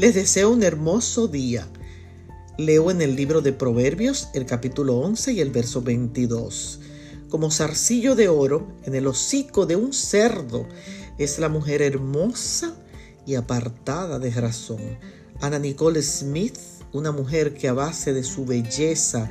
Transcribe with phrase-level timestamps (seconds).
[0.00, 1.68] Les deseo un hermoso día.
[2.56, 6.80] Leo en el libro de Proverbios el capítulo 11 y el verso 22.
[7.28, 10.66] Como zarcillo de oro en el hocico de un cerdo
[11.18, 12.74] es la mujer hermosa
[13.26, 14.80] y apartada de razón.
[15.38, 16.56] Ana Nicole Smith,
[16.94, 19.28] una mujer que a base de su belleza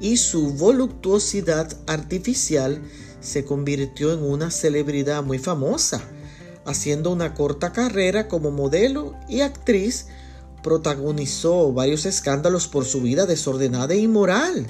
[0.00, 2.80] y su voluptuosidad artificial
[3.20, 6.00] se convirtió en una celebridad muy famosa
[6.64, 10.06] haciendo una corta carrera como modelo y actriz,
[10.62, 14.66] protagonizó varios escándalos por su vida desordenada e inmoral.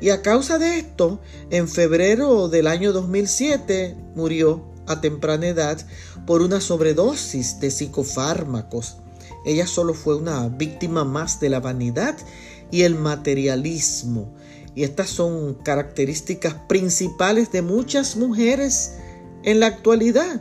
[0.00, 5.78] Y a causa de esto, en febrero del año 2007 murió a temprana edad
[6.26, 8.96] por una sobredosis de psicofármacos.
[9.44, 12.16] Ella solo fue una víctima más de la vanidad
[12.70, 14.32] y el materialismo.
[14.74, 18.94] Y estas son características principales de muchas mujeres
[19.44, 20.40] en la actualidad.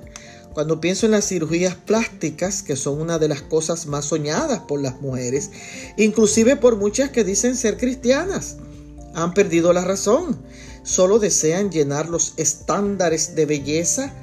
[0.54, 4.82] Cuando pienso en las cirugías plásticas, que son una de las cosas más soñadas por
[4.82, 5.50] las mujeres,
[5.96, 8.58] inclusive por muchas que dicen ser cristianas,
[9.14, 10.42] han perdido la razón.
[10.84, 14.14] Solo desean llenar los estándares de belleza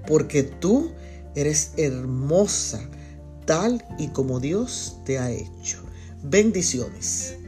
[0.07, 0.91] porque tú
[1.35, 2.81] eres hermosa
[3.45, 5.79] tal y como Dios te ha hecho.
[6.21, 7.38] Bendiciones.